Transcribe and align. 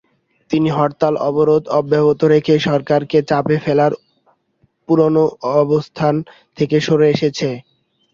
তিনি 0.51 0.69
হরতাল-অবরোধ 0.69 1.63
অব্যাহত 1.79 2.19
রেখে 2.33 2.55
সরকারকে 2.59 3.19
চাপে 3.29 3.57
ফেলার 3.63 3.91
পুরোনো 4.89 5.23
অবস্থান 5.61 6.15
থেকে 6.57 6.77
সরে 6.79 7.07
এসেছেন। 7.09 7.53